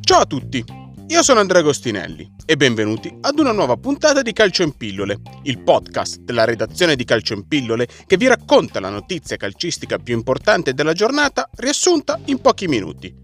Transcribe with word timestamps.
Ciao 0.00 0.20
a 0.20 0.24
tutti, 0.26 0.64
io 1.08 1.22
sono 1.22 1.40
Andrea 1.40 1.60
Agostinelli 1.60 2.32
e 2.46 2.56
benvenuti 2.56 3.14
ad 3.20 3.38
una 3.38 3.52
nuova 3.52 3.76
puntata 3.76 4.22
di 4.22 4.32
Calcio 4.32 4.62
in 4.62 4.74
Pillole, 4.74 5.18
il 5.42 5.62
podcast 5.62 6.20
della 6.20 6.44
redazione 6.44 6.96
di 6.96 7.04
Calcio 7.04 7.34
in 7.34 7.46
Pillole 7.46 7.86
che 8.06 8.16
vi 8.16 8.26
racconta 8.26 8.80
la 8.80 8.88
notizia 8.88 9.36
calcistica 9.36 9.98
più 9.98 10.14
importante 10.14 10.72
della 10.72 10.94
giornata 10.94 11.50
riassunta 11.56 12.18
in 12.26 12.40
pochi 12.40 12.68
minuti. 12.68 13.14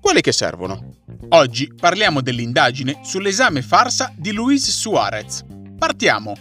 Quelli 0.00 0.22
che 0.22 0.32
servono. 0.32 0.94
Oggi 1.28 1.70
parliamo 1.78 2.22
dell'indagine 2.22 3.00
sull'esame 3.02 3.60
farsa 3.60 4.10
di 4.16 4.32
Luis 4.32 4.70
Suarez. 4.70 5.44
Partiamo! 5.76 6.32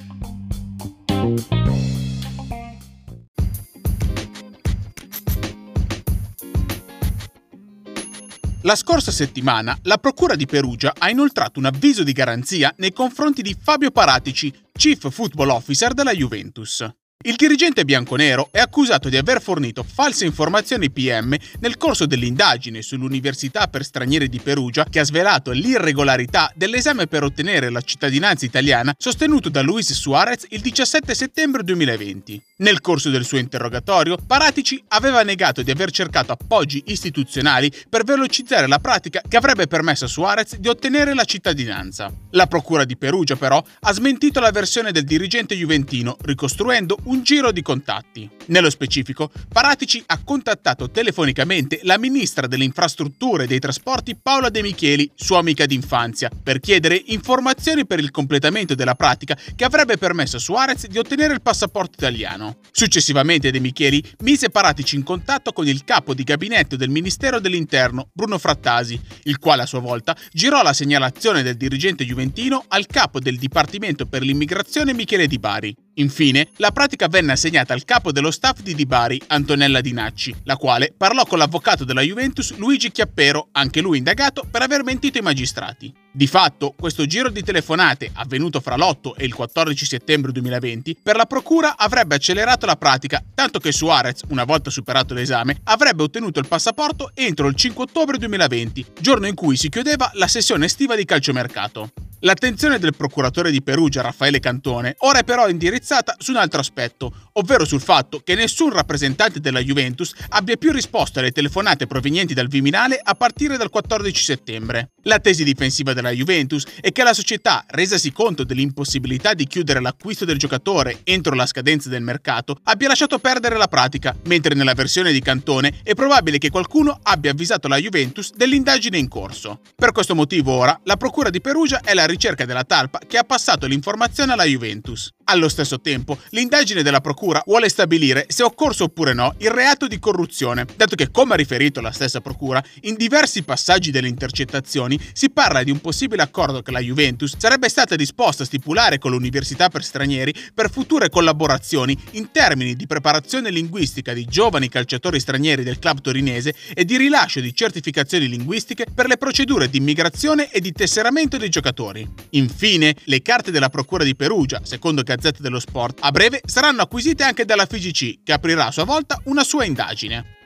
La 8.63 8.75
scorsa 8.75 9.11
settimana 9.11 9.77
la 9.83 9.97
Procura 9.97 10.35
di 10.35 10.45
Perugia 10.45 10.93
ha 10.97 11.09
inoltrato 11.09 11.59
un 11.59 11.65
avviso 11.65 12.03
di 12.03 12.11
garanzia 12.11 12.73
nei 12.79 12.91
confronti 12.91 13.41
di 13.41 13.55
Fabio 13.57 13.89
Paratici, 13.89 14.53
Chief 14.73 15.09
Football 15.09 15.49
Officer 15.51 15.93
della 15.93 16.11
Juventus. 16.11 16.85
Il 17.21 17.35
dirigente 17.35 17.83
bianconero 17.83 18.47
è 18.49 18.59
accusato 18.59 19.09
di 19.09 19.17
aver 19.17 19.41
fornito 19.41 19.83
false 19.83 20.23
informazioni 20.23 20.89
PM 20.89 21.35
nel 21.59 21.75
corso 21.75 22.05
dell'indagine 22.05 22.81
sull'Università 22.81 23.67
per 23.67 23.83
stranieri 23.83 24.29
di 24.29 24.39
Perugia 24.39 24.85
che 24.85 25.01
ha 25.01 25.03
svelato 25.03 25.51
l'irregolarità 25.51 26.49
dell'esame 26.55 27.07
per 27.07 27.23
ottenere 27.23 27.71
la 27.71 27.81
cittadinanza 27.81 28.45
italiana 28.45 28.95
sostenuto 28.97 29.49
da 29.49 29.59
Luis 29.61 29.91
Suarez 29.91 30.45
il 30.51 30.61
17 30.61 31.13
settembre 31.13 31.63
2020. 31.63 32.41
Nel 32.59 32.79
corso 32.79 33.09
del 33.09 33.25
suo 33.25 33.37
interrogatorio, 33.37 34.17
Paratici 34.25 34.81
aveva 34.89 35.21
negato 35.21 35.61
di 35.61 35.71
aver 35.71 35.91
cercato 35.91 36.31
appoggi 36.31 36.83
istituzionali 36.87 37.69
per 37.89 38.05
velocizzare 38.05 38.67
la 38.67 38.79
pratica 38.79 39.21
che 39.27 39.35
avrebbe 39.35 39.67
permesso 39.67 40.05
a 40.05 40.09
Suarez 40.09 40.55
di 40.55 40.69
ottenere 40.69 41.13
la 41.13 41.25
cittadinanza. 41.25 42.09
La 42.31 42.47
Procura 42.47 42.85
di 42.85 42.95
Perugia 42.95 43.35
però 43.35 43.61
ha 43.81 43.93
smentito 43.93 44.39
la 44.39 44.51
versione 44.51 44.93
del 44.93 45.03
dirigente 45.03 45.55
juventino 45.55 46.15
ricostruendo 46.21 46.97
un 47.09 47.23
giro 47.23 47.51
di 47.51 47.61
contatti. 47.61 48.29
Nello 48.47 48.69
specifico, 48.69 49.31
Paratici 49.51 50.01
ha 50.07 50.21
contattato 50.23 50.89
telefonicamente 50.89 51.81
la 51.83 51.97
ministra 51.97 52.47
delle 52.47 52.63
infrastrutture 52.63 53.43
e 53.43 53.47
dei 53.47 53.59
trasporti 53.59 54.15
Paola 54.15 54.49
De 54.49 54.61
Micheli, 54.61 55.11
sua 55.15 55.39
amica 55.39 55.65
d'infanzia, 55.65 56.29
per 56.41 56.59
chiedere 56.59 57.01
informazioni 57.07 57.85
per 57.85 57.99
il 57.99 58.11
completamento 58.11 58.75
della 58.75 58.95
pratica 58.95 59.37
che 59.55 59.65
avrebbe 59.65 59.97
permesso 59.97 60.37
a 60.37 60.39
Suarez 60.39 60.87
di 60.87 60.97
ottenere 60.97 61.33
il 61.33 61.41
passaporto 61.41 61.93
italiano. 61.97 62.57
Successivamente 62.71 63.51
De 63.51 63.59
Micheli 63.59 64.03
mise 64.19 64.49
Paratici 64.49 64.95
in 64.95 65.03
contatto 65.03 65.51
con 65.51 65.67
il 65.67 65.83
capo 65.83 66.13
di 66.13 66.23
gabinetto 66.23 66.75
del 66.75 66.89
Ministero 66.89 67.39
dell'Interno, 67.39 68.09
Bruno 68.13 68.37
Frattasi, 68.37 68.99
il 69.23 69.39
quale 69.39 69.63
a 69.63 69.67
sua 69.67 69.79
volta 69.79 70.15
girò 70.31 70.61
la 70.61 70.73
segnalazione 70.73 71.43
del 71.43 71.57
dirigente 71.57 72.05
juventino 72.05 72.63
al 72.67 72.85
capo 72.85 73.19
del 73.19 73.37
Dipartimento 73.37 74.05
per 74.05 74.21
l'immigrazione 74.21 74.93
Michele 74.93 75.27
Di 75.27 75.39
Bari. 75.39 75.75
Infine, 75.99 76.47
la 76.57 76.71
pratica 76.71 77.07
venne 77.09 77.33
assegnata 77.33 77.73
al 77.73 77.83
capo 77.83 78.13
dello 78.13 78.31
staff 78.31 78.61
di 78.61 78.73
Di 78.73 78.85
Bari, 78.85 79.21
Antonella 79.27 79.81
Dinacci, 79.81 80.33
la 80.43 80.55
quale 80.55 80.93
parlò 80.95 81.25
con 81.25 81.37
l'avvocato 81.37 81.83
della 81.83 82.01
Juventus 82.01 82.55
Luigi 82.55 82.89
Chiappero, 82.89 83.49
anche 83.51 83.81
lui 83.81 83.97
indagato 83.97 84.47
per 84.49 84.61
aver 84.61 84.83
mentito 84.83 85.17
i 85.17 85.21
magistrati. 85.21 85.93
Di 86.11 86.25
fatto, 86.25 86.73
questo 86.79 87.05
giro 87.05 87.29
di 87.29 87.43
telefonate, 87.43 88.11
avvenuto 88.13 88.61
fra 88.61 88.77
l'8 88.77 89.11
e 89.17 89.25
il 89.25 89.33
14 89.33 89.85
settembre 89.85 90.31
2020, 90.31 90.99
per 91.03 91.17
la 91.17 91.25
procura 91.25 91.75
avrebbe 91.77 92.15
accelerato 92.15 92.65
la 92.65 92.77
pratica, 92.77 93.21
tanto 93.35 93.59
che 93.59 93.73
Suarez, 93.73 94.21
una 94.29 94.45
volta 94.45 94.69
superato 94.69 95.13
l'esame, 95.13 95.59
avrebbe 95.65 96.03
ottenuto 96.03 96.39
il 96.39 96.47
passaporto 96.47 97.11
entro 97.13 97.47
il 97.47 97.55
5 97.55 97.83
ottobre 97.83 98.17
2020, 98.17 98.85
giorno 99.01 99.27
in 99.27 99.35
cui 99.35 99.57
si 99.57 99.67
chiudeva 99.67 100.09
la 100.13 100.27
sessione 100.29 100.65
estiva 100.65 100.95
di 100.95 101.03
calciomercato. 101.03 101.91
L'attenzione 102.23 102.79
del 102.79 102.93
procuratore 102.97 103.49
di 103.49 103.61
Perugia, 103.61 104.01
Raffaele 104.01 104.41
Cantone, 104.41 104.95
ora 104.99 105.19
è 105.19 105.23
però 105.23 105.47
indirizzata 105.47 106.15
su 106.19 106.31
un 106.31 106.37
altro 106.37 106.59
aspetto, 106.59 107.29
ovvero 107.33 107.63
sul 107.63 107.79
fatto 107.79 108.19
che 108.21 108.35
nessun 108.35 108.73
rappresentante 108.73 109.39
della 109.39 109.61
Juventus 109.61 110.13
abbia 110.27 110.57
più 110.57 110.73
risposto 110.73 111.19
alle 111.19 111.31
telefonate 111.31 111.87
provenienti 111.87 112.33
dal 112.33 112.49
Viminale 112.49 112.99
a 113.01 113.13
partire 113.13 113.55
dal 113.55 113.69
14 113.69 114.21
settembre. 114.21 114.89
La 115.03 115.19
tesi 115.19 115.45
difensiva 115.45 115.93
della 115.93 116.11
Juventus 116.11 116.65
è 116.81 116.91
che 116.91 117.03
la 117.03 117.13
società, 117.13 117.63
resasi 117.69 118.11
conto 118.11 118.43
dell'impossibilità 118.43 119.33
di 119.33 119.47
chiudere 119.47 119.79
l'acquisto 119.79 120.25
del 120.25 120.37
giocatore 120.37 120.99
entro 121.05 121.35
la 121.35 121.45
scadenza 121.45 121.87
del 121.87 122.01
mercato, 122.01 122.57
abbia 122.63 122.89
lasciato 122.89 123.19
perdere 123.19 123.55
la 123.55 123.67
pratica, 123.67 124.13
mentre 124.25 124.55
nella 124.55 124.73
versione 124.73 125.13
di 125.13 125.21
Cantone 125.21 125.79
è 125.83 125.93
probabile 125.93 126.37
che 126.37 126.49
qualcuno 126.49 126.99
abbia 127.01 127.31
avvisato 127.31 127.69
la 127.69 127.77
Juventus 127.77 128.33
dell'indagine 128.33 128.97
in 128.97 129.07
corso. 129.07 129.61
Per 129.73 129.93
questo 129.93 130.15
motivo 130.15 130.51
ora 130.51 130.77
la 130.83 130.97
Procura 130.97 131.29
di 131.29 131.39
Perugia 131.39 131.79
è 131.79 131.93
la 131.93 132.07
ricerca 132.09 132.45
della 132.45 132.63
talpa 132.63 132.99
che 133.05 133.17
ha 133.17 133.23
passato 133.23 133.67
l'informazione 133.67 134.33
alla 134.33 134.43
Juventus. 134.43 135.11
Allo 135.31 135.47
stesso 135.47 135.79
tempo, 135.79 136.17
l'indagine 136.29 136.81
della 136.81 137.01
Procura 137.01 137.43
vuole 137.45 137.69
stabilire 137.69 138.25
se 138.29 138.41
occorso 138.41 138.85
oppure 138.85 139.13
no 139.13 139.35
il 139.37 139.51
reato 139.51 139.85
di 139.85 139.99
corruzione, 139.99 140.65
dato 140.75 140.95
che, 140.95 141.11
come 141.11 141.33
ha 141.33 141.37
riferito 141.37 141.81
la 141.81 141.91
stessa 141.91 142.19
Procura, 142.19 142.63
in 142.81 142.95
diversi 142.95 143.43
passaggi 143.43 143.91
delle 143.91 144.07
intercettazioni 144.07 144.99
si 145.13 145.29
parla 145.29 145.61
di 145.61 145.69
un 145.69 145.81
possibile 145.81 146.23
accordo 146.23 146.63
che 146.63 146.71
la 146.71 146.79
Juventus 146.79 147.35
sarebbe 147.37 147.69
stata 147.69 147.95
disposta 147.95 148.41
a 148.41 148.47
stipulare 148.47 148.97
con 148.97 149.11
l'Università 149.11 149.69
per 149.69 149.83
stranieri 149.83 150.33
per 150.51 150.71
future 150.71 151.09
collaborazioni 151.09 151.95
in 152.13 152.31
termini 152.31 152.75
di 152.75 152.87
preparazione 152.87 153.51
linguistica 153.51 154.13
di 154.13 154.25
giovani 154.25 154.67
calciatori 154.67 155.19
stranieri 155.19 155.61
del 155.61 155.77
club 155.77 156.01
torinese 156.01 156.55
e 156.73 156.85
di 156.85 156.97
rilascio 156.97 157.39
di 157.39 157.53
certificazioni 157.53 158.27
linguistiche 158.27 158.87
per 158.91 159.05
le 159.05 159.17
procedure 159.17 159.69
di 159.69 159.77
immigrazione 159.77 160.49
e 160.49 160.59
di 160.59 160.71
tesseramento 160.71 161.37
dei 161.37 161.49
giocatori. 161.49 162.07
Infine, 162.31 162.95
le 163.03 163.21
carte 163.21 163.51
della 163.51 163.69
Procura 163.69 164.03
di 164.03 164.15
Perugia, 164.15 164.61
secondo 164.63 165.03
Gazzetta 165.19 165.41
dello 165.41 165.59
Sport, 165.59 165.99
a 166.01 166.11
breve 166.11 166.41
saranno 166.45 166.81
acquisite 166.81 167.23
anche 167.23 167.43
dalla 167.43 167.65
FIGC, 167.65 168.23
che 168.23 168.31
aprirà 168.31 168.67
a 168.67 168.71
sua 168.71 168.85
volta 168.85 169.21
una 169.25 169.43
sua 169.43 169.65
indagine. 169.65 170.37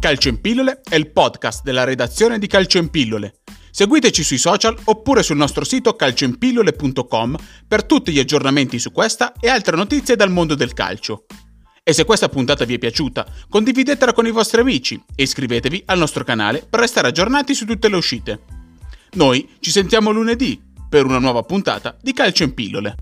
Calcio 0.00 0.28
in 0.28 0.40
Pillole 0.40 0.80
è 0.88 0.94
il 0.94 1.10
podcast 1.10 1.62
della 1.62 1.84
redazione 1.84 2.38
di 2.38 2.46
Calcio 2.46 2.78
in 2.78 2.88
Pillole. 2.88 3.40
Seguiteci 3.70 4.22
sui 4.22 4.38
social 4.38 4.76
oppure 4.84 5.22
sul 5.22 5.36
nostro 5.36 5.64
sito 5.64 5.94
calcioinpillole.com 5.94 7.36
per 7.66 7.84
tutti 7.84 8.12
gli 8.12 8.18
aggiornamenti 8.18 8.78
su 8.78 8.90
questa 8.92 9.34
e 9.38 9.48
altre 9.48 9.76
notizie 9.76 10.16
dal 10.16 10.30
mondo 10.30 10.54
del 10.54 10.72
calcio. 10.72 11.26
E 11.88 11.94
se 11.94 12.04
questa 12.04 12.28
puntata 12.28 12.66
vi 12.66 12.74
è 12.74 12.78
piaciuta, 12.78 13.26
condividetela 13.48 14.12
con 14.12 14.26
i 14.26 14.30
vostri 14.30 14.60
amici 14.60 15.02
e 15.14 15.22
iscrivetevi 15.22 15.84
al 15.86 15.96
nostro 15.96 16.22
canale 16.22 16.62
per 16.68 16.80
restare 16.80 17.08
aggiornati 17.08 17.54
su 17.54 17.64
tutte 17.64 17.88
le 17.88 17.96
uscite. 17.96 18.40
Noi 19.12 19.48
ci 19.58 19.70
sentiamo 19.70 20.10
lunedì 20.10 20.60
per 20.86 21.06
una 21.06 21.18
nuova 21.18 21.44
puntata 21.44 21.96
di 21.98 22.12
Calcio 22.12 22.42
in 22.42 22.52
Pillole. 22.52 22.94